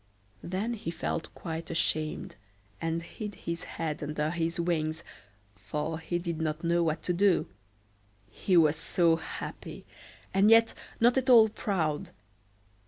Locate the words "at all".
11.19-11.49